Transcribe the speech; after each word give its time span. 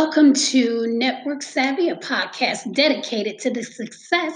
Welcome 0.00 0.32
to 0.32 0.86
Network 0.86 1.42
Savvy, 1.42 1.88
a 1.88 1.96
podcast 1.96 2.72
dedicated 2.72 3.40
to 3.40 3.50
the 3.50 3.64
success 3.64 4.32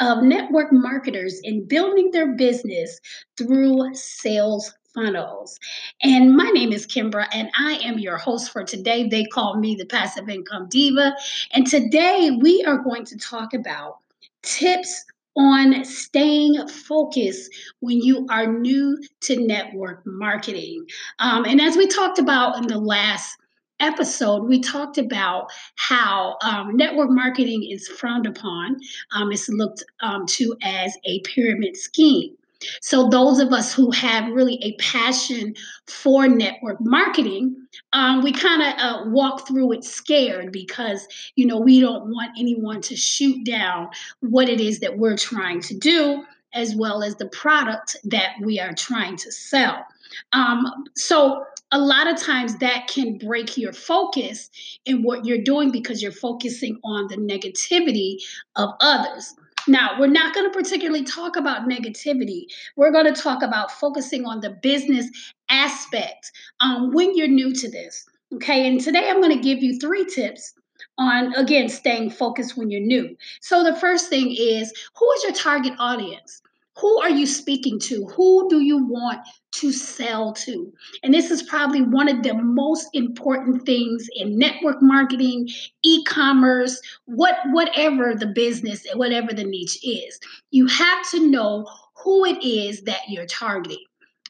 of 0.00 0.24
network 0.24 0.72
marketers 0.72 1.38
in 1.44 1.68
building 1.68 2.10
their 2.10 2.34
business 2.34 2.98
through 3.36 3.94
sales 3.94 4.74
funnels. 4.92 5.60
And 6.02 6.36
my 6.36 6.50
name 6.50 6.72
is 6.72 6.84
Kimbra, 6.84 7.28
and 7.32 7.48
I 7.56 7.74
am 7.74 8.00
your 8.00 8.16
host 8.16 8.50
for 8.50 8.64
today. 8.64 9.08
They 9.08 9.24
call 9.26 9.56
me 9.56 9.76
the 9.76 9.86
Passive 9.86 10.28
Income 10.28 10.66
Diva. 10.68 11.14
And 11.52 11.64
today 11.64 12.36
we 12.42 12.64
are 12.64 12.78
going 12.78 13.04
to 13.04 13.16
talk 13.16 13.54
about 13.54 13.98
tips 14.42 15.04
on 15.36 15.84
staying 15.84 16.66
focused 16.66 17.52
when 17.78 18.00
you 18.00 18.26
are 18.30 18.48
new 18.48 19.00
to 19.20 19.46
network 19.46 20.02
marketing. 20.04 20.84
Um, 21.20 21.44
and 21.44 21.60
as 21.60 21.76
we 21.76 21.86
talked 21.86 22.18
about 22.18 22.56
in 22.56 22.66
the 22.66 22.78
last 22.78 23.36
episode, 23.80 24.44
we 24.44 24.60
talked 24.60 24.98
about 24.98 25.50
how 25.76 26.36
um, 26.42 26.76
network 26.76 27.10
marketing 27.10 27.68
is 27.70 27.88
frowned 27.88 28.26
upon. 28.26 28.76
Um, 29.14 29.32
it's 29.32 29.48
looked 29.48 29.84
um, 30.00 30.26
to 30.26 30.56
as 30.62 30.96
a 31.04 31.20
pyramid 31.20 31.76
scheme. 31.76 32.36
So, 32.80 33.08
those 33.08 33.40
of 33.40 33.52
us 33.52 33.74
who 33.74 33.90
have 33.90 34.32
really 34.32 34.58
a 34.62 34.74
passion 34.76 35.54
for 35.86 36.28
network 36.28 36.78
marketing, 36.80 37.56
um, 37.92 38.22
we 38.22 38.32
kind 38.32 38.62
of 38.62 38.74
uh, 38.78 39.10
walk 39.10 39.46
through 39.46 39.72
it 39.72 39.84
scared 39.84 40.52
because, 40.52 41.06
you 41.36 41.46
know, 41.46 41.58
we 41.58 41.80
don't 41.80 42.06
want 42.06 42.30
anyone 42.38 42.80
to 42.82 42.96
shoot 42.96 43.44
down 43.44 43.88
what 44.20 44.48
it 44.48 44.60
is 44.60 44.80
that 44.80 44.98
we're 44.98 45.16
trying 45.16 45.60
to 45.62 45.74
do, 45.74 46.24
as 46.54 46.74
well 46.74 47.02
as 47.02 47.16
the 47.16 47.26
product 47.26 47.96
that 48.04 48.32
we 48.40 48.58
are 48.60 48.72
trying 48.72 49.16
to 49.16 49.30
sell. 49.32 49.84
Um, 50.32 50.66
so 50.94 51.44
a 51.72 51.78
lot 51.78 52.06
of 52.06 52.16
times 52.16 52.56
that 52.58 52.86
can 52.88 53.18
break 53.18 53.58
your 53.58 53.72
focus 53.72 54.50
in 54.84 55.02
what 55.02 55.24
you're 55.24 55.42
doing 55.42 55.72
because 55.72 56.02
you're 56.02 56.12
focusing 56.12 56.78
on 56.84 57.08
the 57.08 57.16
negativity 57.16 58.16
of 58.56 58.70
others. 58.80 59.34
Now, 59.66 59.98
we're 59.98 60.06
not 60.06 60.34
going 60.34 60.50
to 60.50 60.56
particularly 60.56 61.04
talk 61.04 61.36
about 61.36 61.68
negativity. 61.68 62.46
We're 62.76 62.92
going 62.92 63.12
to 63.12 63.20
talk 63.20 63.42
about 63.42 63.72
focusing 63.72 64.26
on 64.26 64.40
the 64.40 64.50
business 64.50 65.08
aspect 65.48 66.30
um, 66.60 66.92
when 66.92 67.16
you're 67.16 67.28
new 67.28 67.52
to 67.54 67.70
this. 67.70 68.06
Okay, 68.34 68.68
and 68.68 68.80
today 68.80 69.08
I'm 69.08 69.20
going 69.20 69.36
to 69.36 69.42
give 69.42 69.62
you 69.62 69.78
three 69.78 70.04
tips 70.04 70.54
on, 70.98 71.34
again, 71.34 71.68
staying 71.68 72.10
focused 72.10 72.56
when 72.56 72.70
you're 72.70 72.80
new. 72.80 73.16
So, 73.40 73.64
the 73.64 73.76
first 73.76 74.08
thing 74.08 74.34
is 74.36 74.72
who 74.96 75.12
is 75.12 75.24
your 75.24 75.32
target 75.32 75.74
audience? 75.78 76.42
Who 76.78 77.00
are 77.00 77.10
you 77.10 77.26
speaking 77.26 77.78
to? 77.80 78.04
Who 78.06 78.48
do 78.50 78.60
you 78.60 78.84
want 78.84 79.20
to 79.52 79.72
sell 79.72 80.32
to? 80.32 80.72
And 81.04 81.14
this 81.14 81.30
is 81.30 81.42
probably 81.44 81.82
one 81.82 82.08
of 82.08 82.24
the 82.24 82.34
most 82.34 82.88
important 82.92 83.64
things 83.64 84.08
in 84.16 84.36
network 84.38 84.82
marketing, 84.82 85.48
e-commerce, 85.84 86.80
what 87.04 87.36
whatever 87.52 88.14
the 88.14 88.26
business, 88.26 88.84
whatever 88.94 89.32
the 89.32 89.44
niche 89.44 89.78
is. 89.84 90.18
You 90.50 90.66
have 90.66 91.10
to 91.12 91.30
know 91.30 91.68
who 92.02 92.24
it 92.24 92.44
is 92.44 92.82
that 92.82 93.08
you're 93.08 93.26
targeting. 93.26 93.84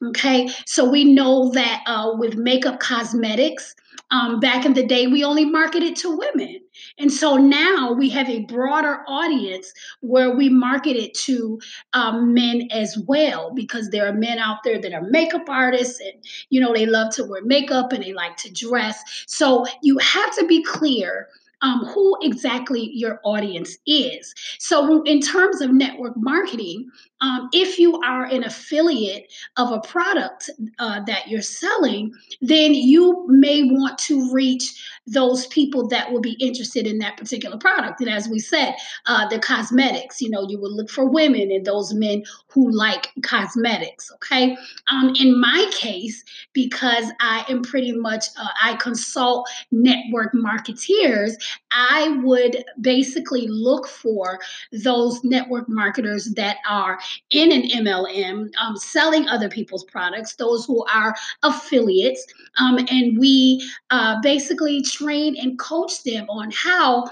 Okay, 0.08 0.48
so 0.66 0.88
we 0.88 1.04
know 1.04 1.50
that 1.52 1.82
uh, 1.86 2.12
with 2.18 2.36
makeup 2.36 2.80
cosmetics, 2.80 3.74
um, 4.10 4.38
back 4.38 4.66
in 4.66 4.74
the 4.74 4.86
day, 4.86 5.06
we 5.06 5.24
only 5.24 5.44
marketed 5.44 5.96
to 5.96 6.16
women. 6.16 6.60
And 6.98 7.12
so 7.12 7.36
now 7.36 7.92
we 7.92 8.10
have 8.10 8.28
a 8.28 8.44
broader 8.44 9.02
audience 9.08 9.72
where 10.00 10.36
we 10.36 10.48
market 10.48 10.96
it 10.96 11.14
to 11.14 11.58
um, 11.94 12.34
men 12.34 12.68
as 12.70 12.98
well, 13.06 13.52
because 13.54 13.90
there 13.90 14.06
are 14.06 14.12
men 14.12 14.38
out 14.38 14.58
there 14.62 14.80
that 14.80 14.92
are 14.92 15.02
makeup 15.02 15.48
artists 15.48 16.00
and, 16.00 16.12
you 16.50 16.60
know, 16.60 16.74
they 16.74 16.86
love 16.86 17.14
to 17.14 17.24
wear 17.24 17.42
makeup 17.44 17.92
and 17.92 18.04
they 18.04 18.12
like 18.12 18.36
to 18.38 18.52
dress. 18.52 19.24
So 19.26 19.66
you 19.82 19.98
have 19.98 20.36
to 20.36 20.46
be 20.46 20.62
clear 20.62 21.28
um, 21.62 21.84
who 21.86 22.16
exactly 22.20 22.90
your 22.92 23.20
audience 23.24 23.78
is. 23.86 24.34
So, 24.58 25.02
in 25.04 25.20
terms 25.20 25.62
of 25.62 25.72
network 25.72 26.14
marketing, 26.16 26.90
um, 27.24 27.48
if 27.52 27.78
you 27.78 27.98
are 28.02 28.24
an 28.26 28.44
affiliate 28.44 29.32
of 29.56 29.72
a 29.72 29.80
product 29.80 30.50
uh, 30.78 31.00
that 31.06 31.26
you're 31.26 31.40
selling, 31.40 32.12
then 32.42 32.74
you 32.74 33.24
may 33.28 33.62
want 33.62 33.96
to 33.98 34.30
reach 34.30 34.74
those 35.06 35.46
people 35.46 35.86
that 35.88 36.10
will 36.10 36.20
be 36.20 36.36
interested 36.40 36.86
in 36.86 36.98
that 36.98 37.16
particular 37.16 37.56
product. 37.56 38.00
And 38.00 38.10
as 38.10 38.28
we 38.28 38.38
said, 38.38 38.74
uh, 39.06 39.26
the 39.28 39.38
cosmetics, 39.38 40.20
you 40.20 40.30
know, 40.30 40.46
you 40.48 40.58
would 40.60 40.72
look 40.72 40.90
for 40.90 41.06
women 41.06 41.50
and 41.50 41.64
those 41.64 41.94
men 41.94 42.24
who 42.48 42.70
like 42.70 43.10
cosmetics. 43.22 44.10
Okay. 44.16 44.56
Um, 44.90 45.14
in 45.18 45.38
my 45.40 45.70
case, 45.72 46.24
because 46.52 47.06
I 47.20 47.44
am 47.48 47.62
pretty 47.62 47.92
much, 47.92 48.26
uh, 48.38 48.48
I 48.62 48.74
consult 48.76 49.48
network 49.70 50.32
marketeers, 50.34 51.32
I 51.70 52.20
would 52.22 52.64
basically 52.80 53.46
look 53.48 53.86
for 53.86 54.38
those 54.72 55.22
network 55.24 55.68
marketers 55.68 56.32
that 56.34 56.58
are 56.68 56.98
in 57.30 57.52
an 57.52 57.62
MLM, 57.62 58.50
um, 58.60 58.76
selling 58.76 59.28
other 59.28 59.48
people's 59.48 59.84
products, 59.84 60.36
those 60.36 60.64
who 60.64 60.84
are 60.86 61.14
affiliates. 61.42 62.24
Um, 62.60 62.78
and 62.90 63.18
we 63.18 63.68
uh, 63.90 64.20
basically 64.22 64.82
train 64.82 65.36
and 65.36 65.58
coach 65.58 66.02
them 66.04 66.28
on 66.30 66.50
how 66.50 67.04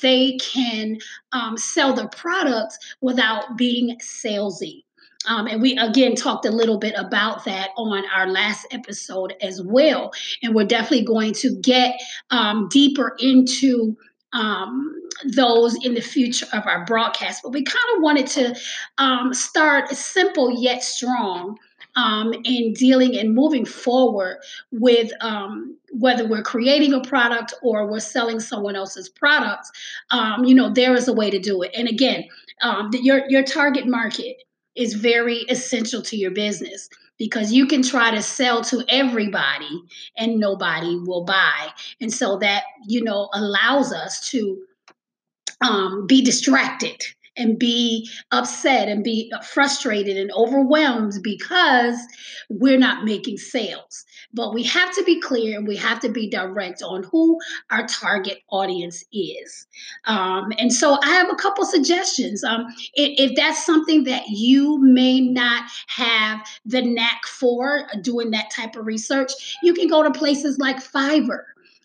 they 0.00 0.36
can 0.38 0.98
um, 1.32 1.56
sell 1.56 1.92
their 1.92 2.08
products 2.08 2.78
without 3.00 3.56
being 3.56 3.98
salesy. 3.98 4.84
Um, 5.26 5.46
and 5.46 5.62
we 5.62 5.76
again 5.78 6.14
talked 6.14 6.44
a 6.44 6.50
little 6.50 6.78
bit 6.78 6.94
about 6.96 7.44
that 7.46 7.70
on 7.76 8.04
our 8.14 8.26
last 8.26 8.66
episode 8.70 9.34
as 9.40 9.62
well. 9.62 10.12
And 10.42 10.54
we're 10.54 10.66
definitely 10.66 11.06
going 11.06 11.32
to 11.34 11.58
get 11.60 12.00
um, 12.30 12.68
deeper 12.68 13.16
into 13.18 13.96
um, 14.34 14.94
those 15.34 15.76
in 15.84 15.94
the 15.94 16.00
future 16.00 16.46
of 16.52 16.66
our 16.66 16.84
broadcast. 16.84 17.42
But 17.42 17.52
we 17.52 17.62
kind 17.62 17.96
of 17.96 18.02
wanted 18.02 18.26
to 18.28 18.56
um, 18.98 19.32
start 19.32 19.88
simple 19.90 20.50
yet 20.50 20.82
strong 20.82 21.56
um, 21.96 22.34
in 22.44 22.72
dealing 22.72 23.16
and 23.16 23.34
moving 23.34 23.64
forward 23.64 24.38
with 24.72 25.12
um, 25.20 25.76
whether 25.92 26.26
we're 26.26 26.42
creating 26.42 26.92
a 26.92 27.00
product 27.00 27.54
or 27.62 27.86
we're 27.86 28.00
selling 28.00 28.40
someone 28.40 28.76
else's 28.76 29.08
products. 29.08 29.70
Um, 30.10 30.44
you 30.44 30.54
know, 30.54 30.70
there 30.70 30.94
is 30.94 31.08
a 31.08 31.12
way 31.12 31.30
to 31.30 31.38
do 31.38 31.62
it. 31.62 31.70
And 31.74 31.88
again, 31.88 32.24
um, 32.62 32.90
your 32.92 33.22
your 33.28 33.44
target 33.44 33.86
market 33.86 34.42
is 34.74 34.94
very 34.94 35.38
essential 35.48 36.02
to 36.02 36.16
your 36.16 36.32
business 36.32 36.88
because 37.18 37.52
you 37.52 37.66
can 37.66 37.82
try 37.82 38.10
to 38.10 38.22
sell 38.22 38.62
to 38.64 38.84
everybody 38.88 39.82
and 40.16 40.38
nobody 40.38 40.96
will 40.96 41.24
buy. 41.24 41.68
And 42.00 42.12
so 42.12 42.38
that, 42.38 42.64
you 42.86 43.02
know, 43.02 43.28
allows 43.34 43.92
us 43.92 44.28
to 44.30 44.62
um, 45.60 46.06
be 46.06 46.22
distracted 46.22 47.02
and 47.36 47.58
be 47.58 48.08
upset 48.30 48.88
and 48.88 49.02
be 49.02 49.32
frustrated 49.42 50.16
and 50.16 50.30
overwhelmed 50.32 51.14
because 51.22 51.96
we're 52.48 52.78
not 52.78 53.04
making 53.04 53.38
sales. 53.38 54.04
But 54.32 54.54
we 54.54 54.62
have 54.64 54.94
to 54.94 55.04
be 55.04 55.20
clear 55.20 55.58
and 55.58 55.66
we 55.66 55.76
have 55.76 56.00
to 56.00 56.08
be 56.08 56.28
direct 56.28 56.82
on 56.82 57.04
who 57.04 57.38
our 57.70 57.86
target 57.86 58.42
audience 58.50 59.04
is. 59.12 59.66
Um, 60.06 60.52
and 60.58 60.72
so 60.72 60.98
I 61.02 61.08
have 61.10 61.30
a 61.30 61.36
couple 61.36 61.64
suggestions. 61.64 62.44
Um, 62.44 62.66
if, 62.94 63.30
if 63.30 63.36
that's 63.36 63.64
something 63.64 64.04
that 64.04 64.28
you 64.28 64.78
may 64.78 65.20
not 65.20 65.64
have 65.88 66.46
the 66.64 66.82
knack 66.82 67.24
for 67.26 67.86
doing 68.00 68.30
that 68.32 68.50
type 68.50 68.76
of 68.76 68.86
research, 68.86 69.56
you 69.62 69.74
can 69.74 69.88
go 69.88 70.02
to 70.02 70.10
places 70.10 70.58
like 70.58 70.76
Fiverr. 70.76 71.44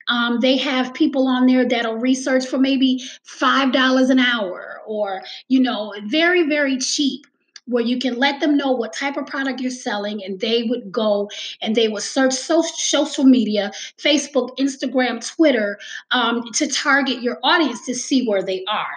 Um, 0.09 0.39
they 0.39 0.57
have 0.57 0.93
people 0.93 1.27
on 1.27 1.45
there 1.45 1.67
that'll 1.67 1.97
research 1.97 2.45
for 2.45 2.57
maybe 2.57 3.03
$5 3.25 4.09
an 4.09 4.19
hour 4.19 4.81
or, 4.85 5.21
you 5.47 5.59
know, 5.59 5.93
very, 6.05 6.43
very 6.43 6.77
cheap 6.77 7.25
where 7.69 7.83
you 7.83 7.99
can 7.99 8.17
let 8.17 8.39
them 8.39 8.57
know 8.57 8.71
what 8.71 8.93
type 8.93 9.15
of 9.15 9.27
product 9.27 9.61
you're 9.61 9.71
selling 9.71 10.23
and 10.23 10.39
they 10.39 10.63
would 10.63 10.91
go 10.91 11.29
and 11.61 11.75
they 11.75 11.87
would 11.87 12.01
search 12.03 12.33
social 12.33 13.23
media 13.23 13.71
facebook 13.97 14.57
instagram 14.57 15.23
twitter 15.25 15.77
um, 16.11 16.43
to 16.51 16.67
target 16.67 17.21
your 17.21 17.39
audience 17.43 17.85
to 17.85 17.93
see 17.93 18.25
where 18.27 18.43
they 18.43 18.65
are. 18.67 18.87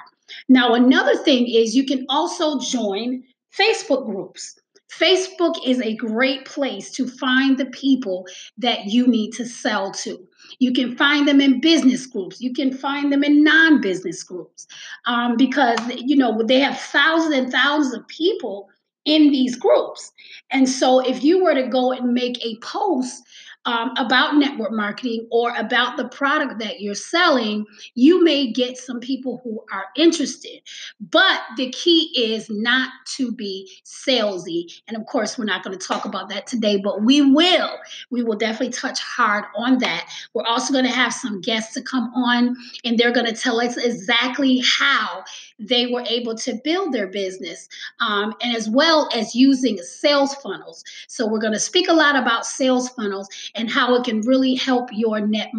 Now 0.48 0.74
another 0.74 1.16
thing 1.16 1.46
is 1.46 1.76
you 1.76 1.84
can 1.84 2.06
also 2.08 2.58
join 2.58 3.22
facebook 3.54 4.06
groups 4.06 4.58
Facebook 4.98 5.56
is 5.66 5.80
a 5.80 5.96
great 5.96 6.44
place 6.44 6.90
to 6.92 7.06
find 7.06 7.56
the 7.56 7.66
people 7.66 8.26
that 8.58 8.86
you 8.86 9.06
need 9.06 9.32
to 9.32 9.46
sell 9.46 9.90
to. 9.92 10.28
You 10.58 10.72
can 10.72 10.96
find 10.96 11.26
them 11.26 11.40
in 11.40 11.60
business 11.60 12.06
groups. 12.06 12.40
You 12.40 12.52
can 12.52 12.72
find 12.72 13.12
them 13.12 13.24
in 13.24 13.42
non-business 13.42 14.22
groups 14.22 14.66
um, 15.06 15.36
because 15.36 15.78
you 15.96 16.16
know 16.16 16.42
they 16.42 16.60
have 16.60 16.78
thousands 16.78 17.34
and 17.34 17.50
thousands 17.50 17.94
of 17.94 18.06
people 18.08 18.68
in 19.04 19.30
these 19.30 19.56
groups. 19.56 20.12
And 20.50 20.68
so, 20.68 21.00
if 21.00 21.24
you 21.24 21.42
were 21.42 21.54
to 21.54 21.66
go 21.66 21.92
and 21.92 22.12
make 22.12 22.44
a 22.44 22.58
post 22.58 23.22
um, 23.64 23.92
about 23.96 24.36
network 24.36 24.72
marketing 24.72 25.26
or 25.30 25.54
about 25.56 25.96
the 25.96 26.08
product 26.08 26.58
that 26.58 26.80
you're 26.80 26.94
selling, 26.94 27.64
you 27.94 28.22
may 28.24 28.50
get 28.50 28.76
some 28.76 28.98
people 29.00 29.40
who 29.44 29.64
are 29.72 29.86
interested. 29.96 30.60
But 31.00 31.40
the 31.56 31.70
key 31.70 32.12
is 32.16 32.48
not 32.50 32.90
to 33.16 33.30
be 33.30 33.70
salesy. 33.84 34.80
And 34.88 34.96
of 34.96 35.06
course, 35.06 35.38
we're 35.38 35.44
not 35.44 35.62
going 35.62 35.78
to 35.78 35.86
talk 35.86 36.04
about 36.04 36.28
that 36.30 36.46
today, 36.46 36.80
but 36.82 37.02
we 37.02 37.22
will. 37.22 37.78
We 38.10 38.22
will 38.22 38.36
definitely 38.36 38.70
touch 38.70 39.00
hard 39.00 39.44
on 39.56 39.78
that. 39.78 40.10
We're 40.34 40.46
also 40.46 40.72
going 40.72 40.84
to 40.84 40.90
have 40.90 41.12
some 41.12 41.40
guests 41.40 41.74
to 41.74 41.82
come 41.82 42.12
on, 42.14 42.56
and 42.84 42.98
they're 42.98 43.12
going 43.12 43.26
to 43.26 43.40
tell 43.40 43.60
us 43.60 43.76
exactly 43.76 44.62
how 44.78 45.24
they 45.58 45.86
were 45.86 46.04
able 46.08 46.34
to 46.34 46.60
build 46.64 46.92
their 46.92 47.06
business 47.06 47.68
um, 48.00 48.34
and 48.42 48.56
as 48.56 48.68
well 48.68 49.08
as 49.14 49.34
using 49.34 49.78
sales 49.78 50.34
funnels. 50.36 50.82
So, 51.06 51.26
we're 51.26 51.38
going 51.38 51.52
to 51.52 51.60
speak 51.60 51.88
a 51.88 51.92
lot 51.92 52.16
about 52.16 52.44
sales 52.44 52.88
funnels 52.88 53.28
and 53.54 53.70
how 53.70 53.94
it 53.94 54.04
can 54.04 54.20
really 54.22 54.54
help 54.54 54.88
your 54.92 55.20
net 55.20 55.50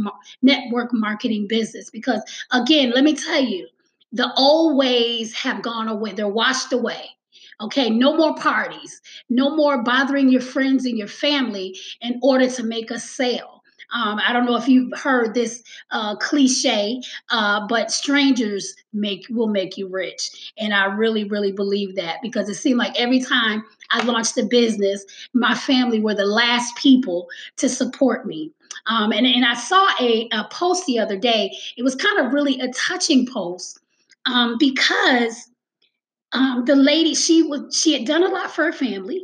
network 0.41 0.93
marketing 0.93 1.47
business. 1.47 1.89
Because, 1.89 2.21
again, 2.51 2.91
let 2.91 3.03
me 3.03 3.15
tell 3.15 3.43
you, 3.43 3.67
the 4.11 4.31
old 4.35 4.77
ways 4.77 5.33
have 5.33 5.61
gone 5.63 5.87
away, 5.87 6.11
they're 6.13 6.27
washed 6.27 6.71
away. 6.73 7.09
Okay, 7.61 7.89
no 7.89 8.15
more 8.17 8.35
parties, 8.35 9.01
no 9.29 9.55
more 9.55 9.83
bothering 9.83 10.29
your 10.29 10.41
friends 10.41 10.85
and 10.85 10.97
your 10.97 11.07
family 11.07 11.77
in 12.01 12.19
order 12.21 12.49
to 12.49 12.63
make 12.63 12.91
a 12.91 12.99
sale. 12.99 13.62
Um, 13.93 14.19
I 14.25 14.33
don't 14.33 14.45
know 14.45 14.55
if 14.55 14.67
you've 14.67 14.91
heard 14.97 15.33
this 15.33 15.63
uh, 15.91 16.15
cliche, 16.15 16.99
uh, 17.29 17.67
but 17.67 17.91
strangers 17.91 18.73
make 18.91 19.25
will 19.29 19.47
make 19.47 19.77
you 19.77 19.87
rich, 19.87 20.51
and 20.57 20.73
I 20.73 20.85
really, 20.85 21.25
really 21.25 21.51
believe 21.51 21.95
that 21.95 22.17
because 22.21 22.49
it 22.49 22.55
seemed 22.55 22.79
like 22.79 22.99
every 22.99 23.21
time 23.21 23.63
I 23.91 24.03
launched 24.03 24.37
a 24.37 24.45
business, 24.45 25.05
my 25.33 25.53
family 25.53 25.99
were 25.99 26.15
the 26.15 26.25
last 26.25 26.75
people 26.75 27.27
to 27.57 27.69
support 27.69 28.25
me. 28.25 28.51
Um, 28.87 29.11
and, 29.11 29.25
and 29.25 29.45
I 29.45 29.53
saw 29.53 29.87
a, 29.99 30.27
a 30.31 30.45
post 30.51 30.85
the 30.87 30.99
other 30.99 31.17
day. 31.17 31.55
It 31.77 31.83
was 31.83 31.95
kind 31.95 32.19
of 32.19 32.33
really 32.33 32.59
a 32.59 32.69
touching 32.69 33.27
post 33.27 33.79
um, 34.25 34.57
because 34.59 35.49
um, 36.33 36.65
the 36.65 36.75
lady 36.75 37.13
she 37.13 37.43
was 37.43 37.75
she 37.77 37.93
had 37.93 38.05
done 38.05 38.23
a 38.23 38.27
lot 38.27 38.51
for 38.51 38.65
her 38.65 38.73
family 38.73 39.23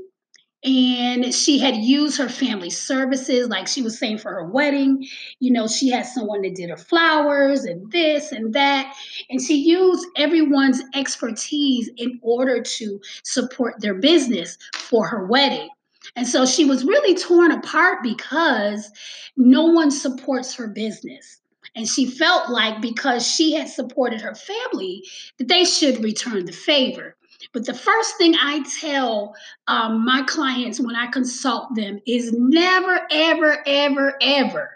and 0.64 1.34
she 1.34 1.58
had 1.58 1.78
used 1.78 2.18
her 2.18 2.28
family 2.28 2.70
services 2.70 3.48
like 3.48 3.68
she 3.68 3.82
was 3.82 3.98
saying 3.98 4.18
for 4.18 4.32
her 4.32 4.46
wedding. 4.46 5.08
You 5.40 5.54
know 5.54 5.68
she 5.68 5.90
had 5.90 6.06
someone 6.06 6.42
that 6.42 6.56
did 6.56 6.70
her 6.70 6.78
flowers 6.78 7.64
and 7.64 7.90
this 7.92 8.32
and 8.32 8.54
that. 8.54 8.94
And 9.30 9.42
she 9.42 9.56
used 9.56 10.06
everyone's 10.18 10.82
expertise 10.94 11.90
in 11.96 12.20
order 12.22 12.62
to 12.62 13.00
support 13.24 13.80
their 13.80 13.94
business 13.94 14.58
for 14.76 15.08
her 15.08 15.26
wedding. 15.26 15.70
And 16.16 16.28
so 16.28 16.46
she 16.46 16.66
was 16.66 16.84
really 16.84 17.16
torn 17.16 17.52
apart 17.52 18.00
because 18.04 18.92
no 19.38 19.66
one 19.66 19.92
supports 19.92 20.54
her 20.56 20.68
business. 20.68 21.40
And 21.76 21.88
she 21.88 22.06
felt 22.06 22.50
like 22.50 22.82
because 22.82 23.26
she 23.26 23.54
had 23.54 23.70
supported 23.70 24.20
her 24.22 24.36
family 24.36 25.06
that 25.38 25.48
they 25.48 25.64
should 25.64 26.04
return 26.04 26.46
the 26.46 26.52
favor 26.52 27.16
but 27.54 27.66
the 27.66 27.74
first 27.74 28.18
thing 28.18 28.36
I 28.36 28.64
tell 28.80 29.36
um, 29.68 30.06
my 30.06 30.24
clients 30.24 30.80
when 30.80 30.96
I 30.96 31.08
consult 31.08 31.74
them 31.76 32.00
is 32.06 32.34
never, 32.34 33.02
ever, 33.12 33.64
ever, 33.66 34.16
ever 34.22 34.70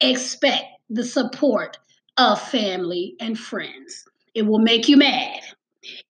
expect 0.00 0.66
the 0.88 1.04
support 1.04 1.78
of 2.16 2.40
family 2.40 3.14
and 3.20 3.38
friends. 3.38 4.04
It 4.34 4.42
will 4.42 4.58
make 4.58 4.88
you 4.88 4.96
mad. 4.96 5.40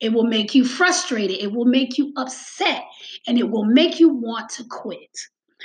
It 0.01 0.13
will 0.13 0.25
make 0.25 0.55
you 0.55 0.65
frustrated. 0.65 1.39
It 1.39 1.53
will 1.53 1.65
make 1.65 1.99
you 1.99 2.13
upset. 2.17 2.85
And 3.27 3.39
it 3.39 3.51
will 3.51 3.65
make 3.65 4.01
you 4.01 4.09
want 4.09 4.51
to 4.51 4.65
quit. 4.65 5.19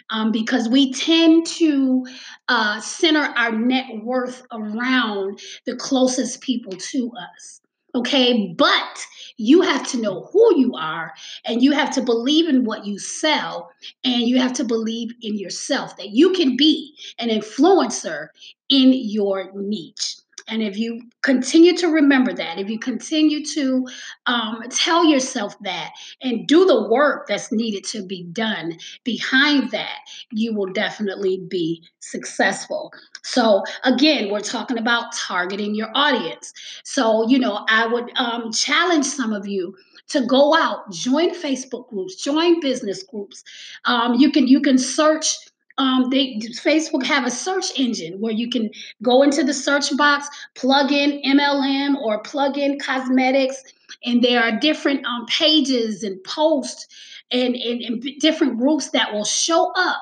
Um, 0.10 0.31
because 0.31 0.68
we 0.68 0.94
tend 0.94 1.45
to 1.48 2.06
uh, 2.48 2.80
center 2.81 3.33
our 3.38 3.51
net 3.51 3.86
worth 4.04 4.44
around 4.51 5.39
the 5.66 5.75
closest 5.75 6.42
people 6.42 6.74
to 6.74 7.12
us. 7.12 7.62
Okay, 7.93 8.53
but 8.57 9.05
you 9.35 9.61
have 9.61 9.85
to 9.91 9.97
know 9.97 10.29
who 10.31 10.57
you 10.57 10.73
are 10.75 11.13
and 11.45 11.61
you 11.61 11.73
have 11.73 11.91
to 11.95 12.01
believe 12.01 12.47
in 12.47 12.63
what 12.63 12.85
you 12.85 12.97
sell 12.97 13.71
and 14.05 14.23
you 14.23 14.39
have 14.39 14.53
to 14.53 14.63
believe 14.63 15.11
in 15.21 15.38
yourself 15.38 15.97
that 15.97 16.11
you 16.11 16.31
can 16.31 16.55
be 16.55 16.95
an 17.19 17.27
influencer 17.29 18.27
in 18.69 18.93
your 18.93 19.51
niche. 19.53 20.20
And 20.51 20.62
if 20.62 20.77
you 20.77 21.01
continue 21.21 21.75
to 21.77 21.88
remember 21.88 22.33
that, 22.33 22.59
if 22.59 22.69
you 22.69 22.77
continue 22.77 23.44
to 23.45 23.88
um, 24.25 24.63
tell 24.69 25.06
yourself 25.06 25.57
that 25.62 25.92
and 26.21 26.45
do 26.45 26.65
the 26.65 26.89
work 26.89 27.25
that's 27.27 27.53
needed 27.53 27.86
to 27.86 28.06
be 28.06 28.24
done 28.24 28.77
behind 29.06 29.71
that, 29.71 30.00
you 30.30 30.53
will 30.53 30.71
definitely 30.74 31.38
be 31.50 31.83
successful. 32.01 32.92
So, 33.24 33.63
again, 33.86 34.30
we're 34.30 34.42
talking 34.42 34.77
about 34.77 35.13
targeting 35.13 35.74
your 35.74 35.89
audience. 35.95 36.54
So, 36.83 37.27
you 37.30 37.39
know, 37.39 37.65
I 37.69 37.88
would 37.88 38.12
um, 38.18 38.51
challenge 38.51 39.06
some 39.06 39.31
of 39.31 39.47
you 39.47 39.74
to 40.09 40.25
go 40.25 40.54
out, 40.54 40.92
join 40.92 41.33
Facebook 41.33 41.88
groups, 41.88 42.21
join 42.21 42.59
business 42.59 43.04
groups. 43.04 43.44
Um, 43.86 44.15
you 44.15 44.30
can 44.31 44.47
you 44.47 44.59
can 44.59 44.77
search 44.77 45.38
um, 45.77 46.09
they 46.09 46.38
Facebook 46.63 47.03
have 47.03 47.25
a 47.25 47.31
search 47.31 47.77
engine 47.79 48.19
where 48.19 48.33
you 48.33 48.50
can 48.50 48.69
go 49.01 49.23
into 49.23 49.44
the 49.44 49.53
search 49.53 49.95
box, 49.97 50.27
plug 50.56 50.91
in 50.91 51.21
MLM 51.25 51.95
or 51.97 52.19
plug 52.19 52.57
in 52.57 52.79
cosmetics, 52.79 53.63
and 54.06 54.23
there 54.23 54.41
are 54.44 54.59
different 54.59 55.06
um, 55.06 55.25
pages 55.27 56.03
and 56.03 56.23
posts 56.23 56.88
and, 57.31 57.56
and, 57.56 57.81
and 57.81 58.03
different 58.19 58.57
groups 58.57 58.89
that 58.91 59.13
will 59.13 59.25
show 59.25 59.71
up 59.75 59.97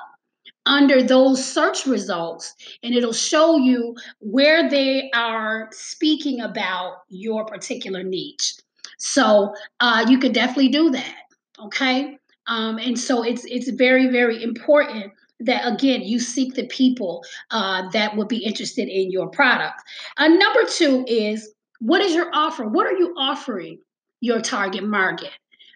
under 0.66 1.02
those 1.02 1.44
search 1.44 1.86
results 1.86 2.54
and 2.82 2.94
it'll 2.94 3.12
show 3.12 3.56
you 3.56 3.96
where 4.20 4.68
they 4.68 5.10
are 5.14 5.68
speaking 5.72 6.40
about 6.40 6.98
your 7.08 7.46
particular 7.46 8.02
niche. 8.02 8.54
So 8.98 9.54
uh, 9.80 10.04
you 10.08 10.18
could 10.18 10.34
definitely 10.34 10.68
do 10.68 10.90
that 10.90 11.16
okay? 11.64 12.18
Um, 12.46 12.78
and 12.78 12.98
so 12.98 13.22
it's 13.22 13.44
it's 13.44 13.70
very 13.70 14.08
very 14.08 14.42
important 14.42 15.12
that 15.40 15.66
again 15.66 16.02
you 16.02 16.18
seek 16.18 16.54
the 16.54 16.66
people 16.66 17.24
uh, 17.50 17.88
that 17.90 18.16
would 18.16 18.28
be 18.28 18.38
interested 18.38 18.88
in 18.88 19.10
your 19.10 19.28
product. 19.28 19.82
Uh, 20.16 20.28
number 20.28 20.64
two 20.68 21.04
is 21.08 21.52
what 21.80 22.00
is 22.00 22.14
your 22.14 22.30
offer? 22.32 22.66
What 22.66 22.86
are 22.86 22.96
you 22.96 23.14
offering 23.16 23.78
your 24.20 24.40
target 24.40 24.84
market? 24.84 25.30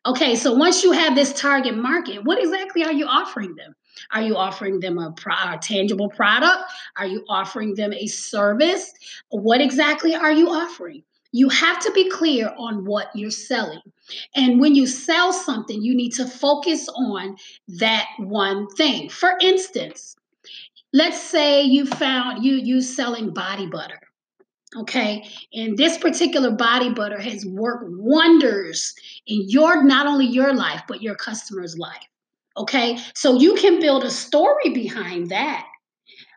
Okay 0.06 0.36
so 0.36 0.54
once 0.54 0.82
you 0.82 0.92
have 0.92 1.14
this 1.14 1.32
target 1.32 1.76
market 1.76 2.24
what 2.24 2.38
exactly 2.38 2.84
are 2.84 2.92
you 2.92 3.06
offering 3.06 3.54
them? 3.56 3.74
Are 4.12 4.22
you 4.22 4.36
offering 4.36 4.80
them 4.80 4.98
a, 4.98 5.12
pro- 5.12 5.34
a 5.34 5.58
tangible 5.58 6.08
product? 6.08 6.64
Are 6.96 7.06
you 7.06 7.24
offering 7.28 7.74
them 7.74 7.92
a 7.92 8.06
service? 8.06 8.92
What 9.30 9.60
exactly 9.60 10.14
are 10.14 10.32
you 10.32 10.48
offering 10.48 11.04
you 11.34 11.48
have 11.48 11.80
to 11.80 11.90
be 11.90 12.08
clear 12.08 12.54
on 12.56 12.84
what 12.84 13.08
you're 13.12 13.28
selling. 13.28 13.82
And 14.36 14.60
when 14.60 14.76
you 14.76 14.86
sell 14.86 15.32
something, 15.32 15.82
you 15.82 15.92
need 15.92 16.12
to 16.12 16.28
focus 16.28 16.88
on 16.90 17.36
that 17.66 18.06
one 18.18 18.68
thing. 18.68 19.08
For 19.08 19.32
instance, 19.40 20.14
let's 20.92 21.20
say 21.20 21.60
you 21.60 21.86
found 21.86 22.44
you 22.44 22.54
you 22.54 22.80
selling 22.80 23.34
body 23.34 23.66
butter. 23.66 23.98
Okay, 24.76 25.28
and 25.52 25.76
this 25.76 25.98
particular 25.98 26.52
body 26.52 26.90
butter 26.90 27.20
has 27.20 27.44
worked 27.44 27.86
wonders 27.88 28.94
in 29.26 29.42
your 29.48 29.82
not 29.82 30.06
only 30.06 30.26
your 30.26 30.54
life 30.54 30.82
but 30.86 31.02
your 31.02 31.16
customer's 31.16 31.76
life. 31.76 32.06
Okay, 32.56 32.96
so 33.14 33.40
you 33.40 33.56
can 33.56 33.80
build 33.80 34.04
a 34.04 34.10
story 34.10 34.70
behind 34.72 35.30
that 35.30 35.66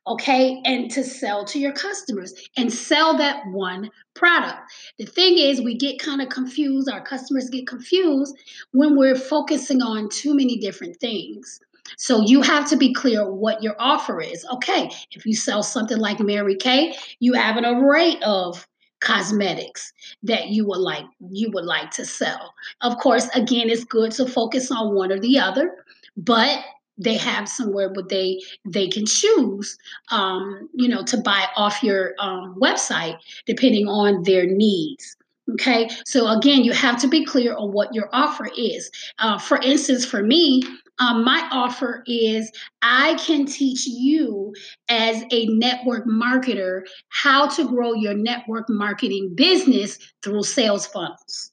okay, 0.08 0.62
and 0.66 0.90
to 0.92 1.04
sell 1.04 1.46
to 1.46 1.60
your 1.60 1.74
customers 1.74 2.34
and 2.58 2.72
sell 2.72 3.18
that 3.18 3.46
one 3.48 3.90
product. 4.14 4.72
The 4.98 5.06
thing 5.06 5.38
is, 5.38 5.62
we 5.62 5.76
get 5.76 6.00
kind 6.00 6.22
of 6.22 6.30
confused, 6.30 6.90
our 6.90 7.02
customers 7.02 7.50
get 7.50 7.68
confused 7.68 8.36
when 8.72 8.98
we're 8.98 9.16
focusing 9.16 9.82
on 9.82 10.10
too 10.10 10.36
many 10.36 10.58
different 10.58 10.98
things. 11.00 11.60
So 11.98 12.22
you 12.22 12.42
have 12.42 12.70
to 12.70 12.76
be 12.76 12.94
clear 12.94 13.30
what 13.30 13.64
your 13.64 13.76
offer 13.80 14.20
is. 14.20 14.46
Okay, 14.54 14.92
if 15.12 15.26
you 15.26 15.36
sell 15.36 15.64
something 15.64 15.98
like 15.98 16.20
Mary 16.20 16.56
Kay, 16.56 16.96
you 17.20 17.34
have 17.34 17.58
an 17.58 17.66
array 17.66 18.18
of 18.26 18.68
cosmetics 19.00 19.94
that 20.24 20.48
you 20.48 20.66
would 20.66 20.80
like 20.80 21.06
you 21.30 21.52
would 21.52 21.66
like 21.66 21.92
to 21.92 22.06
sell. 22.06 22.54
Of 22.82 22.98
course, 22.98 23.28
again, 23.36 23.70
it's 23.70 23.84
good 23.84 24.12
to 24.14 24.26
focus 24.26 24.72
on 24.72 24.96
one 24.96 25.12
or 25.12 25.20
the 25.20 25.40
other, 25.40 25.86
but 26.18 26.60
they 26.98 27.16
have 27.18 27.48
somewhere 27.48 27.90
where 27.94 28.06
they 28.10 28.42
they 28.66 28.88
can 28.88 29.06
choose 29.06 29.78
um, 30.12 30.70
you 30.74 30.88
know 30.88 31.04
to 31.04 31.18
buy 31.18 31.46
off 31.56 31.84
your 31.84 32.14
um, 32.20 32.56
website 32.60 33.18
depending 33.46 33.88
on 33.88 34.24
their 34.24 34.46
needs 34.46 35.16
okay? 35.54 35.90
So 36.06 36.28
again 36.28 36.64
you 36.64 36.74
have 36.74 37.00
to 37.02 37.08
be 37.08 37.26
clear 37.26 37.56
on 37.56 37.72
what 37.72 37.94
your 37.94 38.10
offer 38.12 38.50
is. 38.58 38.92
Uh, 39.20 39.38
for 39.38 39.58
instance 39.58 40.06
for 40.06 40.22
me 40.22 40.62
um, 41.00 41.24
my 41.24 41.48
offer 41.52 42.04
is 42.08 42.52
I 42.82 43.16
can 43.16 43.46
teach 43.46 43.86
you 43.86 44.54
as 44.90 45.24
a 45.32 45.46
network 45.48 46.06
marketer 46.08 46.82
how 47.10 47.48
to 47.50 47.68
grow 47.68 47.94
your 47.94 48.16
network 48.16 48.66
marketing 48.68 49.34
business 49.36 50.00
through 50.24 50.44
sales 50.44 50.88
funnels. 50.88 51.52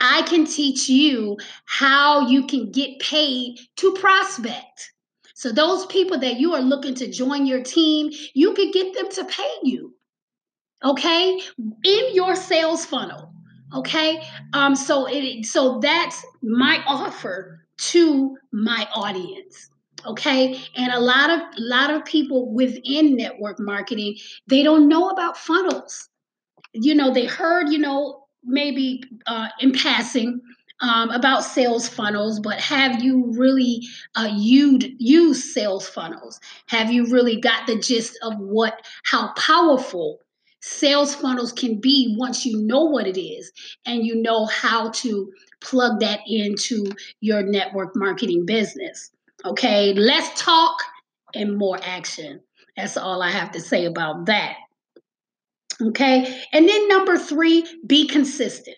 I 0.00 0.22
can 0.22 0.44
teach 0.44 0.88
you 0.88 1.36
how 1.64 2.28
you 2.28 2.46
can 2.46 2.70
get 2.70 3.00
paid 3.00 3.58
to 3.76 3.92
prospect. 3.94 4.92
So 5.34 5.52
those 5.52 5.86
people 5.86 6.18
that 6.18 6.38
you 6.38 6.54
are 6.54 6.60
looking 6.60 6.94
to 6.96 7.10
join 7.10 7.46
your 7.46 7.62
team, 7.62 8.10
you 8.34 8.54
could 8.54 8.72
get 8.72 8.94
them 8.94 9.10
to 9.10 9.24
pay 9.24 9.52
you. 9.62 9.94
Okay? 10.84 11.40
In 11.84 12.14
your 12.14 12.36
sales 12.36 12.84
funnel. 12.84 13.32
Okay? 13.74 14.22
Um 14.52 14.74
so 14.74 15.06
it 15.08 15.44
so 15.46 15.78
that's 15.80 16.24
my 16.42 16.82
offer 16.86 17.66
to 17.78 18.36
my 18.52 18.88
audience 18.94 19.70
okay 20.06 20.60
and 20.76 20.92
a 20.92 21.00
lot 21.00 21.30
of 21.30 21.40
a 21.40 21.60
lot 21.60 21.90
of 21.90 22.04
people 22.04 22.52
within 22.52 23.16
network 23.16 23.58
marketing 23.58 24.16
they 24.46 24.62
don't 24.62 24.88
know 24.88 25.10
about 25.10 25.36
funnels 25.36 26.08
you 26.72 26.94
know 26.94 27.12
they 27.12 27.26
heard 27.26 27.68
you 27.68 27.78
know 27.78 28.17
maybe 28.44 29.02
uh, 29.26 29.48
in 29.60 29.72
passing 29.72 30.40
um, 30.80 31.10
about 31.10 31.44
sales 31.44 31.88
funnels, 31.88 32.38
but 32.40 32.60
have 32.60 33.02
you 33.02 33.32
really 33.36 33.82
uh, 34.16 34.30
used, 34.32 34.86
used 34.98 35.44
sales 35.44 35.88
funnels? 35.88 36.40
Have 36.66 36.92
you 36.92 37.06
really 37.06 37.40
got 37.40 37.66
the 37.66 37.78
gist 37.78 38.18
of 38.22 38.38
what 38.38 38.86
how 39.04 39.32
powerful 39.34 40.20
sales 40.60 41.14
funnels 41.14 41.52
can 41.52 41.80
be 41.80 42.14
once 42.18 42.44
you 42.44 42.60
know 42.60 42.84
what 42.84 43.06
it 43.06 43.20
is 43.20 43.52
and 43.86 44.04
you 44.04 44.20
know 44.20 44.46
how 44.46 44.90
to 44.90 45.32
plug 45.60 46.00
that 46.00 46.20
into 46.26 46.86
your 47.20 47.42
network 47.42 47.94
marketing 47.96 48.46
business? 48.46 49.10
Okay, 49.44 49.94
less 49.94 50.40
talk 50.40 50.76
and 51.34 51.56
more 51.56 51.78
action. 51.82 52.40
That's 52.76 52.96
all 52.96 53.22
I 53.22 53.30
have 53.30 53.52
to 53.52 53.60
say 53.60 53.84
about 53.84 54.26
that. 54.26 54.56
Okay, 55.80 56.42
and 56.52 56.68
then 56.68 56.88
number 56.88 57.16
three, 57.16 57.64
be 57.86 58.08
consistent. 58.08 58.76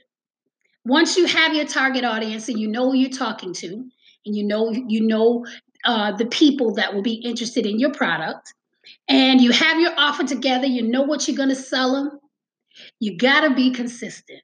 Once 0.84 1.16
you 1.16 1.26
have 1.26 1.54
your 1.54 1.64
target 1.64 2.04
audience 2.04 2.48
and 2.48 2.58
you 2.58 2.68
know 2.68 2.90
who 2.90 2.96
you're 2.96 3.10
talking 3.10 3.52
to 3.54 3.68
and 4.26 4.36
you 4.36 4.44
know 4.46 4.70
you 4.70 5.06
know 5.06 5.46
uh, 5.84 6.12
the 6.12 6.26
people 6.26 6.74
that 6.74 6.94
will 6.94 7.02
be 7.02 7.14
interested 7.14 7.66
in 7.66 7.78
your 7.78 7.92
product 7.92 8.52
and 9.08 9.40
you 9.40 9.50
have 9.50 9.80
your 9.80 9.92
offer 9.96 10.24
together 10.24 10.66
you 10.66 10.82
know 10.82 11.02
what 11.02 11.26
you're 11.28 11.36
going 11.36 11.48
to 11.48 11.54
sell 11.54 11.92
them 11.94 12.20
you 12.98 13.16
got 13.16 13.40
to 13.40 13.54
be 13.54 13.70
consistent. 13.70 14.40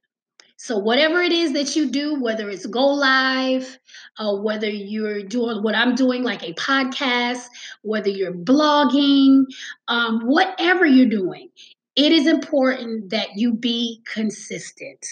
So 0.58 0.78
whatever 0.78 1.20
it 1.20 1.32
is 1.32 1.52
that 1.52 1.76
you 1.76 1.90
do 1.90 2.18
whether 2.18 2.48
it's 2.48 2.64
go 2.64 2.86
live 2.86 3.78
uh, 4.18 4.34
whether 4.34 4.68
you're 4.68 5.22
doing 5.22 5.62
what 5.62 5.74
i'm 5.74 5.94
doing 5.94 6.22
like 6.22 6.42
a 6.42 6.54
podcast 6.54 7.44
whether 7.82 8.08
you're 8.08 8.32
blogging 8.32 9.44
um, 9.88 10.20
whatever 10.20 10.86
you're 10.86 11.10
doing 11.10 11.50
it 11.96 12.12
is 12.12 12.26
important 12.26 13.10
that 13.10 13.36
you 13.36 13.54
be 13.54 14.02
consistent 14.12 15.06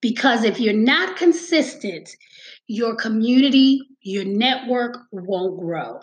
because 0.00 0.44
if 0.44 0.60
you're 0.60 0.72
not 0.72 1.16
consistent, 1.16 2.16
your 2.66 2.94
community, 2.94 3.80
your 4.02 4.24
network 4.24 4.98
won't 5.10 5.58
grow. 5.58 6.00